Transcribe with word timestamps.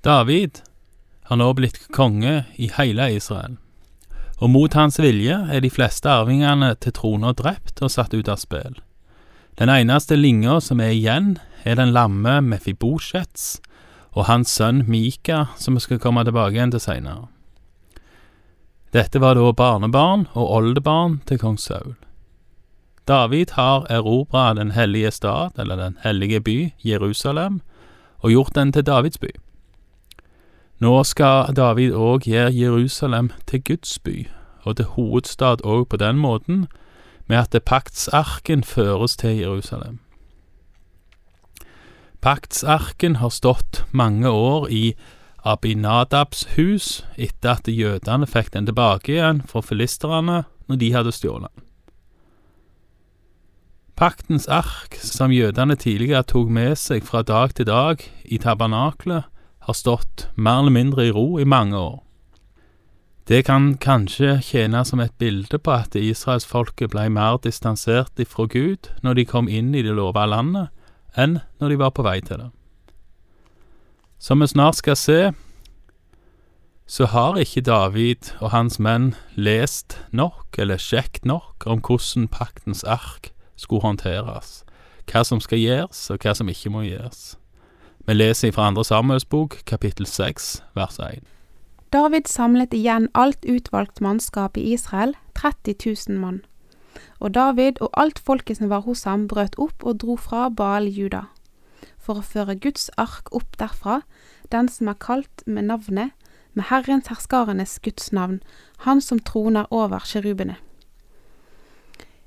David 0.00 0.62
har 1.28 1.36
nå 1.36 1.52
blitt 1.52 1.76
konge 1.92 2.44
i 2.56 2.70
hele 2.72 3.10
Israel, 3.12 3.58
og 4.40 4.48
mot 4.48 4.72
hans 4.72 4.96
vilje 4.96 5.36
er 5.52 5.60
de 5.60 5.70
fleste 5.70 6.08
arvingene 6.08 6.72
til 6.80 6.94
trona 6.96 7.34
drept 7.36 7.82
og 7.84 7.92
satt 7.92 8.14
ut 8.16 8.30
av 8.32 8.40
spill. 8.40 8.78
Den 9.60 9.68
eneste 9.68 10.16
linja 10.16 10.56
som 10.64 10.80
er 10.80 10.94
igjen, 10.94 11.34
er 11.68 11.76
den 11.76 11.92
lamme 11.92 12.38
Mefiboshets 12.40 13.58
og 14.16 14.24
hans 14.24 14.48
sønn 14.56 14.86
Mika, 14.88 15.50
som 15.60 15.76
vi 15.76 15.84
skal 15.84 16.00
komme 16.00 16.24
tilbake 16.24 16.56
igjen 16.56 16.72
til 16.72 16.80
seinere. 16.80 17.28
Dette 18.96 19.20
var 19.20 19.36
da 19.36 19.52
barnebarn 19.52 20.24
og 20.32 20.48
oldebarn 20.56 21.20
til 21.28 21.38
kong 21.38 21.60
Saul. 21.60 21.92
David 23.06 23.52
har 23.60 23.84
erobra 23.92 24.54
den 24.56 24.72
hellige 24.72 25.12
stad, 25.12 25.60
eller 25.60 25.76
den 25.76 26.00
hellige 26.02 26.40
by, 26.40 26.58
Jerusalem, 26.80 27.60
og 28.24 28.32
gjort 28.32 28.56
den 28.56 28.72
til 28.72 28.86
Davids 28.88 29.20
by. 29.20 29.30
Nå 30.80 31.02
skal 31.04 31.52
David 31.52 31.92
òg 31.92 32.24
gjøre 32.24 32.54
Jerusalem 32.56 33.30
til 33.46 33.60
Guds 33.68 33.98
by, 33.98 34.28
og 34.64 34.76
til 34.76 34.86
hovedstad 34.96 35.60
òg 35.60 35.90
på 35.92 35.96
den 36.00 36.16
måten, 36.16 36.68
med 37.28 37.36
at 37.36 37.62
paktsarken 37.64 38.64
føres 38.64 39.16
til 39.16 39.36
Jerusalem. 39.36 39.98
Paktsarken 42.20 43.16
har 43.16 43.28
stått 43.28 43.84
mange 43.92 44.28
år 44.28 44.68
i 44.72 44.94
Abinadabs 45.44 46.46
hus 46.56 47.04
etter 47.16 47.56
at 47.56 47.68
jødene 47.68 48.26
fikk 48.28 48.52
den 48.52 48.68
tilbake 48.68 49.14
igjen 49.14 49.42
fra 49.48 49.60
filisterne 49.64 50.42
når 50.68 50.80
de 50.80 50.92
hadde 50.92 51.12
stjålet 51.12 51.48
den. 51.48 51.64
Paktens 54.00 54.48
ark, 54.48 54.96
som 54.96 55.32
jødene 55.32 55.76
tidligere 55.76 56.24
tok 56.24 56.48
med 56.48 56.72
seg 56.80 57.04
fra 57.04 57.20
dag 57.22 57.52
til 57.56 57.68
dag 57.68 58.00
i 58.24 58.38
tabernaklet, 58.40 59.28
har 59.70 59.78
stått 59.78 60.28
mer 60.34 60.60
eller 60.64 60.74
mindre 60.74 61.06
i 61.06 61.12
ro 61.14 61.38
i 61.40 61.46
mange 61.48 61.78
år. 61.78 62.00
Det 63.30 63.44
kan 63.46 63.76
kanskje 63.78 64.40
tjene 64.42 64.80
som 64.84 65.00
et 65.00 65.14
bilde 65.18 65.60
på 65.62 65.70
at 65.70 65.94
israelsfolket 65.94 66.90
ble 66.90 67.04
mer 67.14 67.36
distansert 67.44 68.18
ifra 68.18 68.48
Gud 68.50 68.88
når 69.06 69.20
de 69.20 69.24
kom 69.28 69.48
inn 69.48 69.70
i 69.70 69.84
det 69.86 69.94
lova 69.94 70.24
landet, 70.26 70.72
enn 71.14 71.38
når 71.60 71.70
de 71.70 71.78
var 71.78 71.92
på 71.94 72.02
vei 72.02 72.18
til 72.26 72.42
det. 72.42 72.48
Som 74.18 74.42
vi 74.42 74.50
snart 74.50 74.80
skal 74.80 74.98
se, 74.98 75.20
så 76.90 77.06
har 77.06 77.38
ikke 77.38 77.62
David 77.62 78.32
og 78.40 78.50
hans 78.50 78.80
menn 78.82 79.12
lest 79.38 80.00
nok 80.10 80.58
eller 80.58 80.82
sjekket 80.82 81.24
nok 81.24 81.68
om 81.70 81.78
hvordan 81.86 82.26
paktens 82.28 82.82
ark 82.82 83.30
skulle 83.54 83.86
håndteres, 83.86 84.64
hva 85.06 85.22
som 85.22 85.38
skal 85.38 85.62
gjøres, 85.62 86.02
og 86.10 86.18
hva 86.18 86.34
som 86.34 86.50
ikke 86.50 86.74
må 86.74 86.82
gjøres. 86.82 87.36
Vi 88.06 88.14
leser 88.14 88.52
fra 88.52 88.66
andre 88.66 88.84
Samuels 88.84 89.24
bok, 89.24 89.58
kapittel 89.66 90.06
6, 90.06 90.62
vers 90.74 90.96
1. 90.98 91.20
David 91.92 92.30
samlet 92.30 92.72
igjen 92.72 93.10
alt 93.14 93.44
utvalgt 93.44 94.00
mannskap 94.00 94.56
i 94.56 94.72
Israel, 94.72 95.12
30 95.36 95.74
000 96.08 96.16
mann. 96.18 96.40
Og 97.20 97.34
David 97.34 97.82
og 97.84 97.90
alt 98.00 98.18
folket 98.18 98.56
som 98.56 98.70
var 98.70 98.86
hos 98.88 99.04
ham, 99.04 99.28
brøt 99.28 99.58
opp 99.58 99.84
og 99.84 100.00
dro 100.00 100.16
fra 100.16 100.48
Baal 100.48 100.88
Juda, 100.88 101.26
for 101.98 102.18
å 102.18 102.24
føre 102.24 102.56
Guds 102.56 102.88
ark 102.96 103.28
opp 103.36 103.58
derfra, 103.60 104.00
den 104.50 104.72
som 104.72 104.88
er 104.88 104.98
kalt 104.98 105.44
med 105.46 105.68
navnet, 105.68 106.16
med 106.56 106.70
Herrens 106.72 107.12
herskarenes 107.12 107.78
Guds 107.84 108.12
navn, 108.16 108.40
han 108.88 109.04
som 109.04 109.20
troner 109.20 109.68
over 109.70 110.00
kjerubene. 110.08 110.56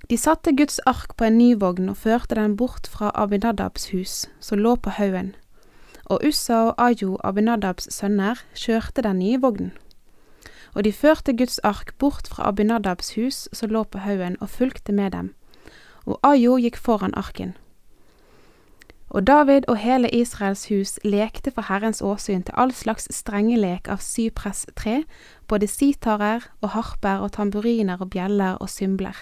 De 0.10 0.18
satte 0.20 0.54
Guds 0.54 0.80
ark 0.86 1.18
på 1.18 1.26
en 1.26 1.40
ny 1.40 1.54
vogn 1.58 1.90
og 1.90 1.98
førte 1.98 2.38
den 2.38 2.58
bort 2.60 2.88
fra 2.88 3.12
Abinadabs 3.16 3.90
hus, 3.90 4.28
som 4.40 4.62
lå 4.62 4.76
på 4.76 4.94
haugen, 5.00 5.34
og 6.06 6.22
Ussa 6.28 6.54
og 6.54 6.76
Ajo, 6.78 7.18
Abinadabs 7.24 7.88
sønner, 7.94 8.42
kjørte 8.56 9.02
den 9.02 9.20
nye 9.20 9.42
vognen. 9.42 9.72
Og 10.76 10.84
de 10.84 10.94
førte 10.94 11.38
Guds 11.38 11.60
ark 11.60 11.94
bort 11.98 12.28
fra 12.28 12.48
Abinadabs 12.48 13.16
hus 13.16 13.48
som 13.54 13.70
lå 13.70 13.84
på 13.84 13.98
haugen, 13.98 14.38
og 14.42 14.50
fulgte 14.50 14.92
med 14.92 15.12
dem, 15.12 15.34
og 16.06 16.20
Ajo 16.24 16.58
gikk 16.58 16.78
foran 16.78 17.14
arken. 17.14 17.54
Og 19.14 19.28
David 19.28 19.62
og 19.68 19.78
hele 19.78 20.10
Israels 20.10 20.68
hus 20.70 21.00
lekte 21.04 21.52
for 21.52 21.62
Herrens 21.70 22.02
åsyn 22.02 22.42
til 22.44 22.56
all 22.58 22.72
slags 22.74 23.06
strengelek 23.14 23.88
av 23.88 24.02
sypress-tre, 24.02 25.04
både 25.48 25.70
sitarer 25.70 26.50
og 26.62 26.74
harper 26.74 27.22
og 27.22 27.32
tamburiner 27.32 28.02
og 28.02 28.10
bjeller 28.10 28.58
og 28.58 28.70
symbler. 28.70 29.14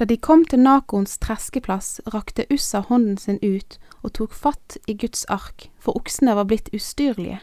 Da 0.00 0.06
de 0.08 0.16
kom 0.16 0.46
til 0.48 0.62
Nakons 0.64 1.18
treskeplass, 1.20 2.00
rakte 2.08 2.46
Ussa 2.48 2.80
hånden 2.80 3.18
sin 3.20 3.36
ut 3.44 3.76
og 4.00 4.14
tok 4.16 4.32
fatt 4.32 4.78
i 4.88 4.94
Guds 4.96 5.26
ark, 5.28 5.66
for 5.76 5.92
oksene 5.92 6.32
var 6.38 6.48
blitt 6.48 6.70
ustyrlige. 6.72 7.42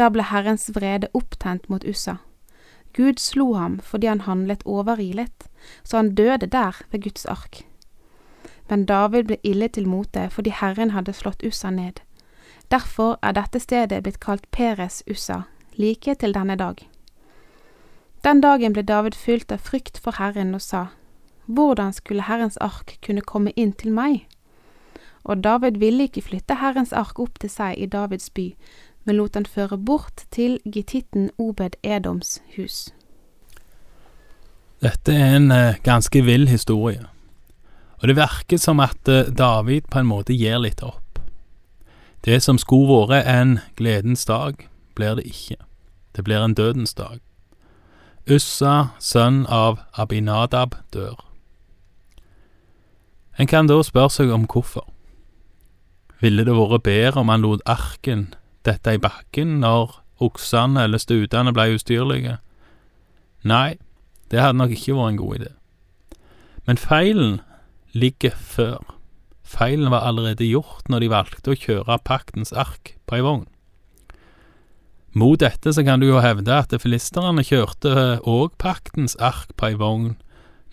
Da 0.00 0.08
ble 0.08 0.24
Herrens 0.30 0.70
vrede 0.72 1.12
opptent 1.12 1.68
mot 1.68 1.84
Ussa. 1.84 2.16
Gud 2.96 3.20
slo 3.20 3.52
ham 3.52 3.76
fordi 3.84 4.08
han 4.08 4.24
handlet 4.24 4.64
overilet, 4.64 5.50
så 5.84 6.00
han 6.00 6.14
døde 6.14 6.48
der 6.48 6.80
ved 6.90 7.04
Guds 7.04 7.28
ark. 7.28 7.66
Men 8.70 8.88
David 8.88 9.28
ble 9.28 9.36
ille 9.44 9.68
til 9.68 9.84
mote 9.86 10.30
fordi 10.32 10.56
Herren 10.56 10.96
hadde 10.96 11.12
slått 11.12 11.44
Ussa 11.44 11.70
ned. 11.70 12.00
Derfor 12.70 13.18
er 13.22 13.36
dette 13.36 13.60
stedet 13.60 14.02
blitt 14.02 14.22
kalt 14.24 14.48
Peres 14.50 15.02
Ussa, 15.04 15.42
like 15.76 16.14
til 16.14 16.32
denne 16.32 16.56
dag. 16.56 16.80
Den 18.24 18.40
dagen 18.40 18.72
ble 18.72 18.82
David 18.82 19.14
fylt 19.14 19.52
av 19.52 19.60
frykt 19.60 20.00
for 20.00 20.16
Herren 20.16 20.56
og 20.56 20.64
sa, 20.64 20.88
hvordan 21.46 21.92
skulle 21.92 22.26
Herrens 22.26 22.56
ark 22.56 22.98
kunne 23.06 23.24
komme 23.24 23.52
inn 23.56 23.72
til 23.72 23.94
meg? 23.94 24.26
Og 25.24 25.42
David 25.44 25.78
ville 25.82 26.06
ikke 26.06 26.22
flytte 26.22 26.58
Herrens 26.60 26.92
ark 26.92 27.18
opp 27.22 27.38
til 27.42 27.50
seg 27.50 27.78
i 27.78 27.86
Davids 27.90 28.30
by, 28.30 28.52
men 29.04 29.18
lot 29.18 29.34
den 29.34 29.46
føre 29.46 29.78
bort 29.78 30.26
til 30.34 30.58
gititten 30.64 31.30
Obed 31.38 31.78
Edoms 31.82 32.40
hus. 32.56 32.88
Dette 34.82 35.14
er 35.14 35.36
en 35.38 35.50
eh, 35.50 35.78
ganske 35.82 36.22
vill 36.24 36.48
historie, 36.48 37.06
og 38.02 38.08
det 38.08 38.16
virker 38.18 38.60
som 38.60 38.80
at 38.80 39.08
eh, 39.08 39.30
David 39.30 39.88
på 39.90 40.02
en 40.02 40.10
måte 40.10 40.36
gir 40.36 40.58
litt 40.62 40.82
opp. 40.84 41.20
Det 42.26 42.42
som 42.42 42.58
skulle 42.58 43.06
vært 43.06 43.26
en 43.30 43.58
gledens 43.78 44.26
dag, 44.26 44.66
blir 44.94 45.14
det 45.14 45.26
ikke. 45.30 45.56
Det 46.16 46.24
blir 46.24 46.42
en 46.42 46.54
dødens 46.54 46.94
dag. 46.94 47.20
Ussa, 48.26 48.88
sønn 48.98 49.44
av 49.46 49.78
Abinadab, 49.94 50.74
dør. 50.90 51.25
En 53.36 53.48
kan 53.48 53.68
da 53.68 53.76
spørre 53.84 54.12
seg 54.14 54.32
om 54.32 54.46
hvorfor. 54.48 54.86
Ville 56.22 56.46
det 56.48 56.54
vært 56.56 56.86
bedre 56.86 57.20
om 57.20 57.32
han 57.32 57.44
lot 57.44 57.64
arken 57.68 58.30
dette 58.64 58.96
i 58.96 59.00
bakken 59.00 59.58
når 59.60 59.98
oksene 60.24 60.86
eller 60.86 61.02
stutene 61.02 61.52
ble 61.52 61.74
ustyrlige? 61.76 62.38
Nei, 63.44 63.76
det 64.32 64.40
hadde 64.40 64.58
nok 64.58 64.72
ikke 64.72 64.96
vært 64.96 65.12
en 65.12 65.20
god 65.20 65.40
idé. 65.40 65.50
Men 66.66 66.80
feilen 66.80 67.40
ligger 67.94 68.34
før. 68.34 68.80
Feilen 69.46 69.92
var 69.92 70.08
allerede 70.08 70.48
gjort 70.48 70.88
når 70.90 71.04
de 71.04 71.12
valgte 71.12 71.52
å 71.52 71.58
kjøre 71.60 72.00
paktens 72.08 72.50
ark 72.56 72.96
på 73.06 73.18
ei 73.18 73.26
vogn. 73.26 73.46
Mot 75.16 75.40
dette 75.40 75.72
så 75.72 75.84
kan 75.86 76.02
du 76.02 76.08
jo 76.08 76.20
hevde 76.20 76.52
at 76.52 76.74
filisterne 76.82 77.44
kjørte 77.46 78.18
òg 78.28 78.56
paktens 78.60 79.14
ark 79.22 79.54
på 79.56 79.70
ei 79.70 79.76
vogn 79.78 80.16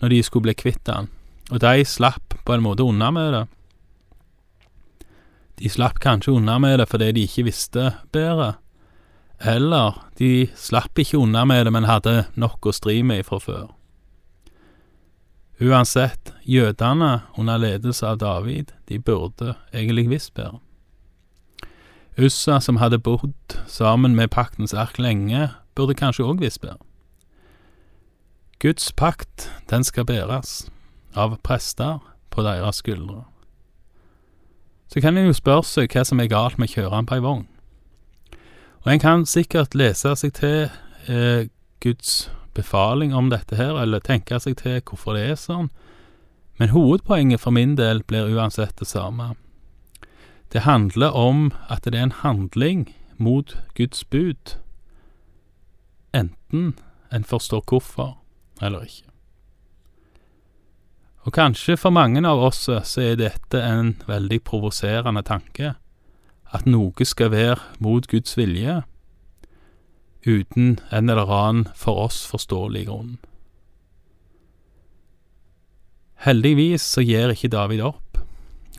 når 0.02 0.12
de 0.12 0.24
skulle 0.26 0.48
bli 0.48 0.56
kvitt 0.58 0.82
den, 0.88 1.06
og 1.50 1.60
de 1.60 1.84
slapp 1.84 2.34
på 2.44 2.54
en 2.54 2.64
måte 2.64 2.84
unna 2.84 3.10
med 3.10 3.32
det. 3.32 3.44
De 5.60 5.70
slapp 5.70 6.00
kanskje 6.02 6.34
unna 6.34 6.58
med 6.58 6.78
det 6.80 6.88
fordi 6.90 7.12
de 7.12 7.24
ikke 7.28 7.46
visste 7.48 7.92
bedre, 8.12 8.54
eller 9.44 10.00
de 10.18 10.48
slapp 10.56 10.98
ikke 10.98 11.20
unna 11.20 11.44
med 11.44 11.66
det, 11.66 11.72
men 11.72 11.88
hadde 11.88 12.24
nok 12.40 12.66
å 12.66 12.74
stri 12.74 13.02
med 13.06 13.26
fra 13.28 13.38
før. 13.42 13.68
Uansett, 15.62 16.32
jødene 16.42 17.22
under 17.38 17.60
ledelse 17.62 18.06
av 18.06 18.18
David, 18.18 18.72
de 18.88 18.98
burde 18.98 19.54
egentlig 19.72 20.08
visst 20.10 20.34
bedre. 20.34 20.58
Ussa, 22.18 22.60
som 22.60 22.78
hadde 22.78 22.98
bodd 22.98 23.58
sammen 23.66 24.14
med 24.14 24.30
paktens 24.30 24.74
ark 24.74 24.98
lenge, 24.98 25.50
burde 25.74 25.94
kanskje 25.98 26.26
òg 26.26 26.42
visst 26.42 26.62
bedre. 26.62 26.82
Guds 28.62 28.92
pakt, 28.96 29.50
den 29.70 29.84
skal 29.84 30.06
bæres 30.08 30.64
av 31.16 31.36
prester 31.42 31.98
på 32.30 32.42
deres 32.42 32.82
skuldre. 32.82 33.24
Så 34.88 35.00
kan 35.00 35.16
en 35.18 35.26
jo 35.26 35.34
spørre 35.34 35.66
seg 35.66 35.90
hva 35.94 36.04
som 36.06 36.20
er 36.20 36.30
galt 36.30 36.58
med 36.58 36.70
å 36.70 36.74
kjøre 36.74 36.94
den 36.96 37.08
på 37.08 37.16
ei 37.16 37.24
vogn. 37.24 37.46
Og 38.84 38.92
en 38.92 39.00
kan 39.00 39.24
sikkert 39.26 39.74
lese 39.74 40.12
seg 40.20 40.34
til 40.36 40.68
eh, 41.08 41.48
Guds 41.80 42.28
befaling 42.54 43.14
om 43.14 43.30
dette 43.32 43.56
her, 43.56 43.78
eller 43.80 44.04
tenke 44.04 44.38
seg 44.40 44.58
til 44.60 44.80
hvorfor 44.84 45.16
det 45.16 45.24
er 45.30 45.40
sånn, 45.40 45.70
men 46.60 46.70
hovedpoenget 46.70 47.42
for 47.42 47.54
min 47.54 47.74
del 47.80 48.04
blir 48.06 48.30
uansett 48.30 48.76
det 48.78 48.86
samme. 48.86 49.32
Det 50.52 50.62
handler 50.62 51.16
om 51.16 51.48
at 51.72 51.82
det 51.84 51.98
er 51.98 52.06
en 52.06 52.20
handling 52.20 52.84
mot 53.18 53.56
Guds 53.74 54.04
bud, 54.04 54.54
enten 56.14 56.76
en 57.10 57.26
forstår 57.26 57.64
hvorfor 57.66 58.14
eller 58.62 58.86
ikke. 58.86 59.13
Og 61.24 61.32
kanskje 61.32 61.76
for 61.80 61.94
mange 61.94 62.20
av 62.28 62.42
oss 62.50 62.66
så 62.68 63.00
er 63.00 63.16
dette 63.16 63.60
en 63.60 63.94
veldig 64.08 64.42
provoserende 64.44 65.22
tanke, 65.24 65.74
at 66.54 66.66
noe 66.68 67.06
skal 67.08 67.32
være 67.32 67.80
mot 67.82 68.06
Guds 68.10 68.36
vilje, 68.36 68.82
uten 70.24 70.76
en 70.92 71.10
eller 71.10 71.30
annen 71.32 71.70
for 71.76 72.04
oss 72.06 72.22
forståelig 72.28 72.84
grunn. 72.88 73.16
Heldigvis 76.24 76.84
så 76.94 77.02
gir 77.04 77.32
ikke 77.32 77.52
David 77.52 77.82
opp, 77.84 78.20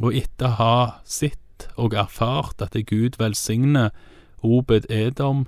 og 0.01 0.15
etter 0.17 0.53
å 0.53 0.57
ha 0.59 0.77
sett 1.05 1.67
og 1.81 1.93
erfart 1.97 2.61
at 2.61 2.77
Gud 2.89 3.17
velsigner 3.21 3.91
Obed 4.45 4.85
Edom, 4.89 5.45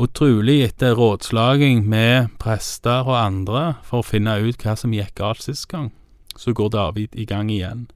og 0.00 0.14
trolig 0.16 0.62
etter 0.64 0.94
rådslaging 0.96 1.82
med 1.88 2.30
prester 2.40 3.04
og 3.04 3.18
andre 3.20 3.64
for 3.84 4.00
å 4.00 4.06
finne 4.06 4.38
ut 4.40 4.62
hva 4.64 4.72
som 4.78 4.94
gikk 4.96 5.18
galt 5.20 5.44
sist 5.44 5.66
gang, 5.68 5.90
så 6.36 6.54
går 6.56 6.70
David 6.72 7.18
i 7.20 7.26
gang 7.28 7.50
igjen. 7.52 7.90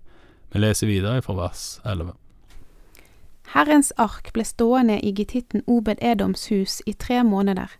Vi 0.52 0.60
leser 0.60 0.90
videre 0.90 1.22
fra 1.24 1.36
vers 1.38 1.62
11. 1.84 2.12
Herrens 3.54 3.92
ark 3.96 4.32
ble 4.36 4.44
stående 4.44 4.98
i 5.00 5.14
gittitten 5.16 5.64
Obed 5.66 6.02
Edoms 6.04 6.50
hus 6.52 6.82
i 6.86 6.92
tre 6.92 7.22
måneder, 7.24 7.72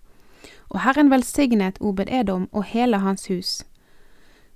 og 0.73 0.81
Herren 0.87 1.13
velsignet 1.13 1.77
Obed 1.81 2.09
Edom 2.09 2.49
og 2.53 2.65
hele 2.73 3.03
hans 3.05 3.27
hus. 3.29 3.61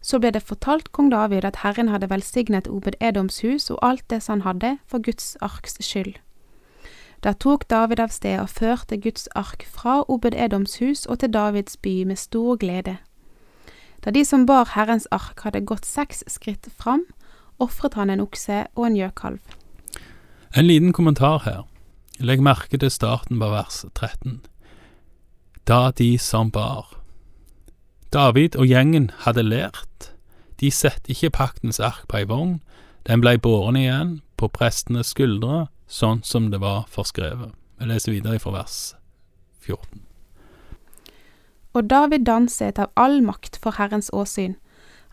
Så 0.01 0.21
ble 0.23 0.31
det 0.33 0.47
fortalt 0.47 0.93
kong 0.97 1.11
David 1.13 1.45
at 1.45 1.61
Herren 1.65 1.91
hadde 1.93 2.09
velsignet 2.09 2.71
Obed 2.71 2.97
Edoms 3.01 3.43
hus 3.45 3.69
og 3.69 3.83
alt 3.83 4.07
det 4.09 4.23
som 4.23 4.41
han 4.41 4.47
hadde, 4.47 4.73
for 4.87 5.03
Guds 5.03 5.37
arks 5.45 5.77
skyld. 5.85 6.17
Da 7.25 7.33
tok 7.33 7.67
David 7.71 7.99
av 7.99 8.13
sted 8.15 8.39
og 8.39 8.51
førte 8.55 8.97
Guds 9.03 9.27
ark 9.35 9.65
fra 9.67 10.05
Obed 10.09 10.37
Edoms 10.39 10.77
hus 10.79 11.07
og 11.07 11.19
til 11.19 11.33
Davids 11.35 11.77
by 11.77 12.05
med 12.07 12.17
stor 12.17 12.57
glede. 12.57 12.99
Da 14.05 14.11
de 14.15 14.23
som 14.25 14.47
bar 14.47 14.71
Herrens 14.77 15.09
ark 15.11 15.43
hadde 15.43 15.65
gått 15.67 15.87
seks 15.87 16.23
skritt 16.31 16.69
fram, 16.79 17.03
ofret 17.59 17.99
han 17.99 18.11
en 18.11 18.23
okse 18.23 18.67
og 18.77 18.87
en 18.87 18.97
gjøkalv. 18.97 19.41
En 20.55 20.67
liten 20.71 20.93
kommentar 20.93 21.43
her. 21.45 21.67
Legg 22.23 22.43
merke 22.43 22.79
til 22.79 22.91
starten 22.91 23.39
på 23.39 23.51
vers 23.51 23.85
13. 23.95 24.39
Da 25.67 25.91
de 25.91 26.19
som 26.19 26.51
bar. 26.51 26.95
David 28.13 28.57
og 28.57 28.71
gjengen 28.71 29.11
hadde 29.27 29.43
lært. 29.43 30.13
De 30.61 30.71
setter 30.71 31.11
ikke 31.11 31.35
paktens 31.35 31.81
ark 31.83 32.07
på 32.09 32.23
ei 32.23 32.31
vogn, 32.31 32.61
den 33.07 33.21
blei 33.21 33.37
båren 33.39 33.77
igjen 33.77 34.19
på 34.39 34.49
prestenes 34.55 35.11
skuldre, 35.15 35.67
sånn 35.91 36.23
som 36.25 36.51
det 36.53 36.61
var 36.63 36.87
forskrevet. 36.93 37.53
Jeg 37.79 37.91
leser 37.91 38.15
videre 38.15 38.41
fra 38.43 38.55
vers 38.55 38.79
14. 39.67 40.03
Og 41.77 41.91
David 41.91 42.25
danset 42.27 42.79
av 42.79 42.91
all 42.97 43.21
makt 43.23 43.59
for 43.63 43.79
Herrens 43.79 44.11
åsyn. 44.13 44.57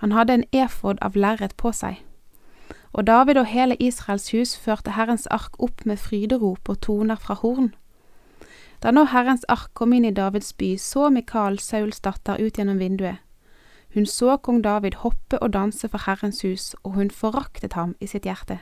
Han 0.01 0.12
hadde 0.16 0.33
en 0.33 0.45
efod 0.54 1.01
av 1.01 1.18
lerret 1.18 1.56
på 1.57 1.72
seg. 1.75 2.01
Og 2.94 3.07
David 3.07 3.38
og 3.38 3.50
hele 3.51 3.75
Israels 3.80 4.30
hus 4.31 4.56
førte 4.57 4.95
Herrens 4.95 5.28
ark 5.28 5.60
opp 5.60 5.83
med 5.86 6.00
fryderop 6.00 6.69
og 6.69 6.80
toner 6.81 7.19
fra 7.19 7.36
horn. 7.42 7.74
Da 8.83 8.92
nå 8.92 9.06
Herrens 9.12 9.45
ark 9.51 9.74
kom 9.74 9.94
inn 9.94 10.07
i 10.07 10.13
Davids 10.16 10.54
by, 10.54 10.75
så 10.80 11.10
Mikael, 11.10 11.60
Sauls 11.60 12.00
datter, 12.00 12.39
ut 12.39 12.57
gjennom 12.57 12.80
vinduet. 12.80 13.19
Hun 13.95 14.06
så 14.06 14.38
kong 14.38 14.63
David 14.63 15.00
hoppe 15.04 15.39
og 15.39 15.54
danse 15.54 15.88
for 15.88 16.04
Herrens 16.07 16.42
hus, 16.44 16.74
og 16.83 16.98
hun 16.98 17.12
foraktet 17.12 17.74
ham 17.74 17.95
i 18.00 18.07
sitt 18.12 18.28
hjerte. 18.28 18.60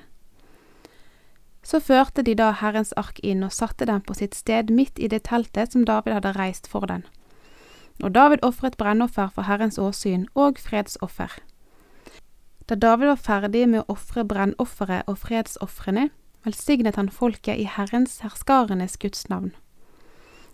Så 1.63 1.79
førte 1.79 2.23
de 2.23 2.35
da 2.35 2.51
Herrens 2.59 2.93
ark 2.99 3.19
inn 3.23 3.43
og 3.43 3.53
satte 3.55 3.87
den 3.87 4.03
på 4.03 4.15
sitt 4.19 4.35
sted 4.35 4.71
midt 4.71 4.99
i 4.99 5.07
det 5.07 5.23
teltet 5.29 5.73
som 5.73 5.85
David 5.87 6.17
hadde 6.19 6.35
reist 6.37 6.67
for 6.67 6.85
den. 6.89 7.05
Og 8.03 8.11
David 8.15 8.43
ofret 8.43 8.77
brennoffer 8.77 9.29
for 9.31 9.47
Herrens 9.47 9.79
åsyn 9.79 10.27
og 10.35 10.59
fredsoffer. 10.59 11.31
Da 12.69 12.75
David 12.75 13.07
var 13.07 13.19
ferdig 13.19 13.65
med 13.69 13.83
å 13.83 13.95
ofre 13.95 14.23
brennofferet 14.27 15.07
og 15.07 15.19
fredsofrene, 15.19 16.09
velsignet 16.43 16.95
han 16.99 17.11
folket 17.11 17.59
i 17.59 17.67
Herrens 17.67 18.19
herskarenes 18.23 18.97
Guds 18.99 19.27
navn. 19.29 19.51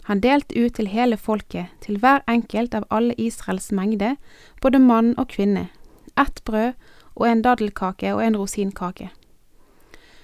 Han 0.10 0.22
delte 0.22 0.58
ut 0.58 0.74
til 0.74 0.90
hele 0.90 1.18
folket, 1.18 1.70
til 1.86 2.00
hver 2.02 2.24
enkelt 2.28 2.74
av 2.74 2.88
alle 2.90 3.14
Israels 3.22 3.70
mengde, 3.72 4.16
både 4.62 4.82
mann 4.82 5.14
og 5.22 5.30
kvinne, 5.36 5.68
ett 6.18 6.42
brød 6.46 6.74
og 7.16 7.28
en 7.30 7.44
daddelkake 7.46 8.14
og 8.16 8.24
en 8.26 8.38
rosinkake. 8.38 9.12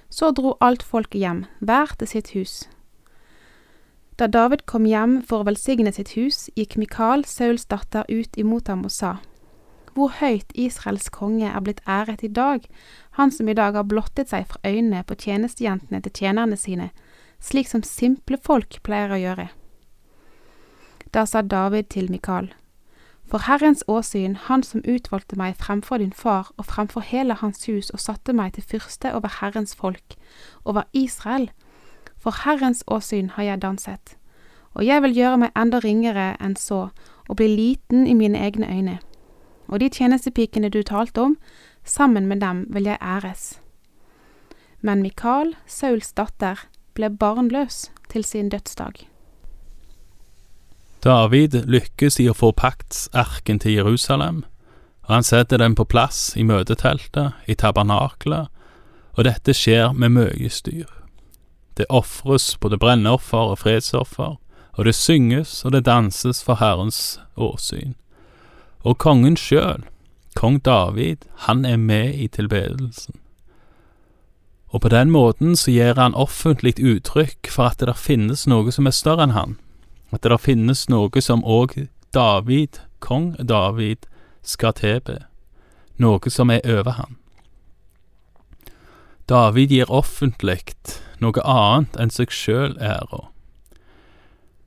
Så 0.10 0.32
dro 0.32 0.56
alt 0.62 0.84
folket 0.84 1.20
hjem, 1.20 1.46
hver 1.60 1.92
til 2.00 2.08
sitt 2.08 2.32
hus. 2.36 2.64
Da 4.16 4.28
David 4.32 4.64
kom 4.66 4.86
hjem 4.88 5.18
for 5.28 5.44
å 5.44 5.48
velsigne 5.50 5.92
sitt 5.92 6.14
hus, 6.16 6.46
gikk 6.56 6.78
Mikael, 6.80 7.26
Sauls 7.28 7.66
datter, 7.68 8.08
ut 8.08 8.38
imot 8.40 8.72
ham 8.72 8.86
og 8.88 8.94
sa, 8.96 9.18
hvor 9.96 10.14
høyt 10.22 10.52
Israels 10.56 11.10
konge 11.12 11.50
er 11.50 11.64
blitt 11.64 11.82
æret 11.88 12.24
i 12.24 12.32
dag, 12.32 12.64
han 13.20 13.32
som 13.32 13.50
i 13.52 13.56
dag 13.58 13.76
har 13.76 13.88
blottet 13.88 14.32
seg 14.32 14.48
fra 14.48 14.62
øynene 14.64 15.04
på 15.04 15.18
tjenestejentene 15.20 16.00
til 16.04 16.16
tjenerne 16.16 16.60
sine, 16.60 16.90
slik 17.44 17.68
som 17.68 17.84
simple 17.84 18.40
folk 18.40 18.80
pleier 18.88 19.12
å 19.12 19.20
gjøre. 19.20 19.50
Da 21.12 21.26
sa 21.28 21.44
David 21.44 21.92
til 21.92 22.08
Mikael, 22.12 22.52
For 23.28 23.48
Herrens 23.48 23.84
åsyn, 23.88 24.36
han 24.36 24.64
som 24.64 24.84
utvalgte 24.86 25.36
meg 25.36 25.56
fremfor 25.58 25.98
din 25.98 26.14
far 26.14 26.52
og 26.58 26.66
fremfor 26.66 27.02
hele 27.02 27.34
hans 27.34 27.66
hus 27.66 27.90
og 27.90 28.00
satte 28.00 28.34
meg 28.34 28.54
til 28.54 28.64
fyrste 28.64 29.14
over 29.14 29.42
Herrens 29.42 29.76
folk, 29.76 30.16
over 30.66 30.84
Israel, 30.94 31.50
for 32.18 32.46
Herrens 32.46 32.84
åsyn 32.88 33.34
har 33.34 33.44
jeg 33.44 33.62
danset, 33.62 34.18
og 34.74 34.86
jeg 34.86 35.02
vil 35.02 35.18
gjøre 35.18 35.42
meg 35.42 35.58
enda 35.58 35.82
ringere 35.82 36.36
enn 36.40 36.56
så 36.56 36.90
og 37.28 37.36
bli 37.36 37.50
liten 37.50 38.08
i 38.08 38.14
mine 38.14 38.38
egne 38.38 38.70
øyne 38.70 39.00
og 39.68 39.80
de 39.80 39.90
tjenestepikene 39.90 40.70
du 40.70 40.82
talte 40.84 41.22
om, 41.22 41.38
sammen 41.84 42.28
med 42.28 42.42
dem 42.42 42.66
vil 42.70 42.84
jeg 42.84 42.98
æres. 43.02 43.62
Men 44.82 45.02
Mikael, 45.02 45.56
Sauls 45.66 46.14
datter, 46.14 46.68
ble 46.94 47.10
barnløs 47.10 47.92
til 48.10 48.24
sin 48.24 48.50
dødsdag. 48.50 49.15
David 51.06 51.54
lykkes 51.70 52.16
i 52.18 52.24
å 52.32 52.34
få 52.34 52.50
paktsarken 52.58 53.60
til 53.62 53.76
Jerusalem, 53.78 54.42
og 55.06 55.12
han 55.14 55.26
setter 55.28 55.62
den 55.62 55.76
på 55.78 55.86
plass 55.86 56.32
i 56.34 56.42
møteteltet, 56.42 57.36
i 57.46 57.54
tabernaklet, 57.54 58.50
og 59.14 59.28
dette 59.28 59.54
skjer 59.54 59.94
med 59.94 60.16
mye 60.16 60.50
styr. 60.50 60.90
Det 61.78 61.86
ofres 61.94 62.56
både 62.58 62.80
brenneoffer 62.82 63.52
og 63.54 63.60
fredsoffer, 63.62 64.40
og 64.76 64.88
det 64.88 64.96
synges 64.98 65.60
og 65.66 65.76
det 65.76 65.86
danses 65.86 66.42
for 66.44 66.58
Herrens 66.58 67.20
åsyn. 67.38 67.94
Og 68.82 68.98
kongen 68.98 69.38
sjøl, 69.38 69.86
kong 70.34 70.58
David, 70.66 71.28
han 71.46 71.66
er 71.70 71.78
med 71.78 72.16
i 72.18 72.26
tilbedelsen. 72.28 73.20
Og 74.74 74.82
på 74.82 74.90
den 74.90 75.14
måten 75.14 75.54
så 75.56 75.70
gir 75.72 76.02
han 76.02 76.18
offentlig 76.18 76.76
uttrykk 76.82 77.52
for 77.54 77.70
at 77.70 77.80
det 77.80 77.92
der 77.94 78.02
finnes 78.08 78.48
noe 78.50 78.74
som 78.74 78.90
er 78.90 78.98
større 78.98 79.30
enn 79.30 79.38
han, 79.38 79.56
at 80.14 80.24
det 80.24 80.42
finnes 80.42 80.86
noe 80.90 81.22
som 81.22 81.44
òg 81.44 81.88
David, 82.14 82.80
kong 83.00 83.36
David, 83.40 84.06
skal 84.42 84.76
tilbe, 84.78 85.26
noe 85.98 86.32
som 86.32 86.52
er 86.54 86.62
over 86.66 87.00
han. 87.00 87.18
David 89.30 89.72
gir 89.74 89.90
offentlig 89.90 90.76
noe 91.20 91.42
annet 91.42 91.98
enn 91.98 92.14
seg 92.14 92.32
sjøl 92.32 92.78
æra. 92.78 93.26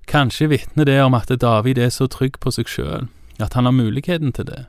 Kanskje 0.09 0.49
vitner 0.50 0.88
det 0.88 0.99
om 1.04 1.14
at 1.14 1.30
David 1.30 1.78
er 1.78 1.92
så 1.95 2.09
trygg 2.11 2.40
på 2.40 2.50
seg 2.57 2.68
sjøl 2.71 3.07
at 3.38 3.54
han 3.54 3.64
har 3.64 3.76
muligheten 3.76 4.33
til 4.33 4.49
det. 4.49 4.64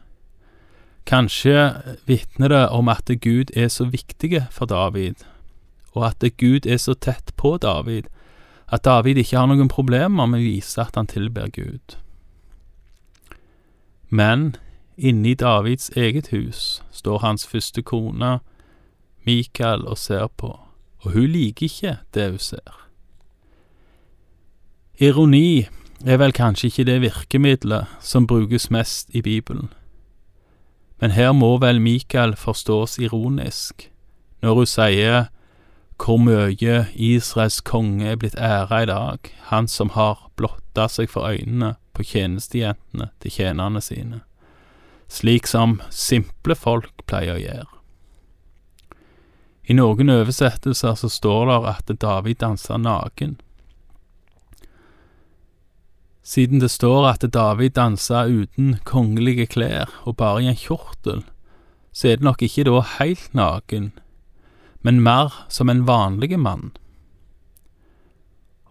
Kanskje 1.09 1.73
vitner 2.05 2.47
det 2.47 2.69
om 2.69 2.89
at 2.91 3.09
Gud 3.21 3.49
er 3.55 3.67
så 3.67 3.85
viktig 3.89 4.45
for 4.51 4.65
David, 4.69 5.25
og 5.93 6.05
at 6.05 6.23
Gud 6.37 6.67
er 6.67 6.77
så 6.77 6.93
tett 6.93 7.33
på 7.35 7.57
David, 7.57 8.05
at 8.71 8.85
David 8.85 9.17
ikke 9.17 9.37
har 9.37 9.49
noen 9.49 9.71
problemer 9.71 10.29
med 10.29 10.41
å 10.41 10.45
vise 10.45 10.81
at 10.81 10.97
han 10.99 11.09
tilber 11.09 11.49
Gud. 11.53 11.97
Men 14.09 14.55
inni 14.97 15.33
Davids 15.33 15.89
eget 15.97 16.29
hus 16.33 16.81
står 16.91 17.23
hans 17.23 17.47
første 17.47 17.81
kone, 17.81 18.39
Mikael, 19.25 19.85
og 19.85 19.97
ser 19.97 20.27
på, 20.37 20.53
og 21.01 21.11
hun 21.13 21.29
liker 21.33 21.69
ikke 21.69 21.97
det 22.13 22.29
hun 22.29 22.43
ser. 22.43 22.75
Ironi 24.99 25.67
er 26.05 26.17
vel 26.19 26.33
kanskje 26.35 26.67
ikke 26.67 26.87
det 26.89 27.01
virkemidlet 27.01 27.99
som 28.03 28.27
brukes 28.27 28.69
mest 28.71 29.09
i 29.15 29.21
Bibelen. 29.21 29.69
Men 30.99 31.11
her 31.15 31.31
må 31.31 31.57
vel 31.57 31.79
Mikael 31.79 32.35
forstås 32.35 32.97
ironisk, 32.99 33.87
når 34.41 34.53
hun 34.55 34.67
sier 34.67 35.29
hvor 36.09 36.17
mye 36.17 36.87
Israels 36.97 37.59
konge 37.61 38.07
er 38.09 38.15
blitt 38.17 38.37
æra 38.41 38.79
i 38.81 38.87
dag, 38.89 39.27
han 39.51 39.67
som 39.69 39.91
har 39.93 40.23
blotta 40.41 40.87
seg 40.89 41.11
for 41.11 41.29
øynene 41.29 41.75
på 41.93 42.01
tjenestejentene 42.01 43.11
til 43.21 43.35
tjenerne 43.35 43.81
sine, 43.85 44.23
slik 45.05 45.45
som 45.45 45.77
simple 45.93 46.57
folk 46.57 47.05
pleier 47.05 47.35
å 47.35 47.43
gjøre. 47.43 47.69
I 49.69 49.77
noen 49.77 50.09
oversettelser 50.09 50.97
så 50.97 51.11
står 51.13 51.45
det 51.51 51.59
at 51.75 51.93
David 52.01 52.41
dansa 52.41 52.81
naken. 52.81 53.37
Siden 56.25 56.57
det 56.65 56.73
står 56.73 57.05
at 57.13 57.29
David 57.37 57.77
dansa 57.77 58.25
uten 58.25 58.79
kongelige 58.81 59.45
klær 59.45 59.93
og 60.09 60.17
bare 60.17 60.41
i 60.41 60.49
en 60.49 60.57
kjortel, 60.57 61.21
så 61.93 62.09
er 62.09 62.17
det 62.17 62.25
nok 62.25 62.41
ikke 62.49 62.65
da 62.65 62.81
heilt 62.97 63.29
naken, 63.37 63.91
men 64.81 65.01
mer 65.03 65.33
som 65.47 65.69
en 65.69 65.85
vanlig 65.87 66.39
mann. 66.39 66.71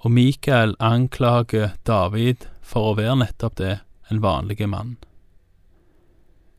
Og 0.04 0.10
Mikael 0.14 0.76
anklager 0.78 1.74
David 1.86 2.46
for 2.62 2.92
å 2.92 2.96
være 2.98 3.18
nettopp 3.24 3.58
det, 3.58 3.76
en 4.08 4.22
vanlig 4.24 4.62
mann. 4.68 4.96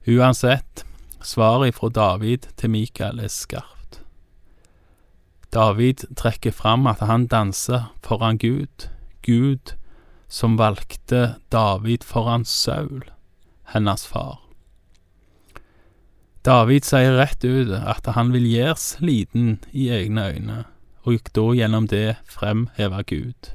Uansett, 0.05 0.83
svaret 1.21 1.75
fra 1.77 1.89
David 1.89 2.49
til 2.57 2.73
Mikael 2.73 3.21
er 3.23 3.31
skarpt. 3.33 4.01
David 5.53 6.05
trekker 6.17 6.53
fram 6.53 6.85
at 6.87 7.01
han 7.01 7.25
danser 7.27 7.89
foran 8.05 8.37
Gud, 8.37 8.89
Gud 9.25 9.73
som 10.29 10.59
valgte 10.59 11.39
David 11.49 12.05
foran 12.05 12.45
Saul, 12.45 13.01
hennes 13.73 14.05
far. 14.05 14.37
David 16.49 16.87
sier 16.87 17.13
rett 17.13 17.45
ut 17.45 17.69
at 17.77 18.07
han 18.15 18.31
vil 18.33 18.47
gjøres 18.49 18.95
liten 19.05 19.59
i 19.69 19.91
egne 19.93 20.23
øyne, 20.31 20.63
og 21.05 21.29
da 21.37 21.43
gjennom 21.53 21.85
det 21.91 22.15
fremheve 22.25 23.03
Gud. 23.05 23.51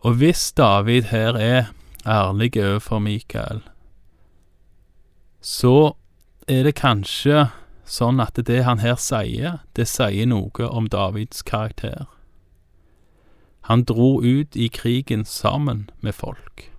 Og 0.00 0.16
hvis 0.16 0.52
David 0.56 1.10
her 1.12 1.36
er 1.36 1.64
ærlig 2.06 2.56
overfor 2.56 2.98
Mikael, 3.04 3.60
så 5.44 5.92
er 6.48 6.64
det 6.64 6.78
kanskje 6.80 7.50
sånn 7.84 8.20
at 8.24 8.40
det 8.48 8.62
han 8.64 8.80
her 8.80 8.96
sier, 8.96 9.60
det 9.76 9.90
sier 9.92 10.24
noe 10.30 10.72
om 10.72 10.88
Davids 10.88 11.44
karakter. 11.44 12.08
Han 13.68 13.84
dro 13.84 14.22
ut 14.24 14.56
i 14.56 14.72
krigen 14.72 15.28
sammen 15.28 15.90
med 16.00 16.16
folk. 16.16 16.70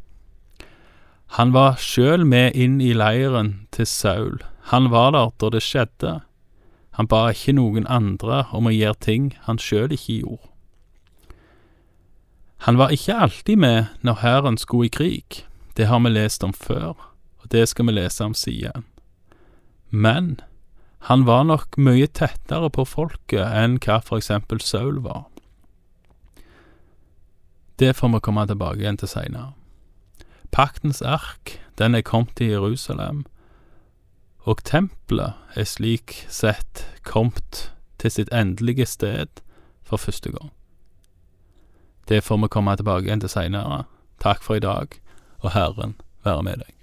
Han 1.37 1.53
var 1.55 1.77
sjøl 1.79 2.25
med 2.27 2.57
inn 2.59 2.81
i 2.83 2.91
leiren 2.91 3.53
til 3.71 3.87
Saul. 3.87 4.41
Han 4.71 4.89
var 4.91 5.13
der 5.15 5.29
da 5.39 5.49
det 5.53 5.61
skjedde. 5.63 6.19
Han 6.99 7.07
ba 7.07 7.29
ikke 7.31 7.55
noen 7.55 7.87
andre 7.87 8.43
om 8.51 8.67
å 8.67 8.73
gjøre 8.75 8.99
ting 8.99 9.29
han 9.45 9.61
sjøl 9.61 9.93
ikke 9.95 10.17
gjorde. 10.25 10.49
Han 12.67 12.77
var 12.77 12.91
ikke 12.93 13.15
alltid 13.15 13.57
med 13.57 13.87
når 14.05 14.19
hæren 14.21 14.57
skulle 14.59 14.91
i 14.91 14.93
krig, 14.93 15.45
det 15.77 15.87
har 15.87 16.03
vi 16.03 16.11
lest 16.11 16.43
om 16.43 16.51
før, 16.53 16.93
og 17.41 17.47
det 17.49 17.63
skal 17.71 17.87
vi 17.87 17.95
lese 17.95 18.27
om 18.27 18.35
siden. 18.37 18.83
Men 19.89 20.35
han 21.07 21.25
var 21.25 21.47
nok 21.47 21.79
mye 21.79 22.11
tettere 22.11 22.69
på 22.69 22.85
folket 22.85 23.41
enn 23.41 23.79
hva 23.81 24.01
for 24.03 24.19
eksempel 24.19 24.61
Saul 24.61 24.99
var. 25.01 25.25
Det 27.79 27.95
får 27.95 28.13
vi 28.13 28.21
komme 28.21 28.45
tilbake 28.45 28.83
igjen 28.83 28.99
til 28.99 29.09
seinere. 29.09 29.55
Paktens 30.51 31.01
ark, 31.01 31.61
den 31.77 31.95
er 31.95 32.01
kommet 32.01 32.35
til 32.35 32.47
Jerusalem, 32.47 33.25
og 34.39 34.63
tempelet 34.63 35.33
er 35.55 35.63
slik 35.63 36.25
sett 36.29 36.85
kommet 37.03 37.71
til 38.01 38.11
sitt 38.11 38.33
endelige 38.33 38.85
sted 38.85 39.41
for 39.83 39.97
første 39.97 40.31
gang. 40.31 40.51
Det 42.09 42.23
får 42.23 42.41
vi 42.41 42.51
komme 42.51 42.75
tilbake 42.75 43.07
igjen 43.07 43.21
til 43.23 43.31
seinere. 43.31 43.83
Takk 44.19 44.43
for 44.43 44.59
i 44.59 44.63
dag, 44.63 44.87
og 45.39 45.53
Herren 45.53 45.95
være 46.25 46.43
med 46.43 46.65
deg. 46.65 46.80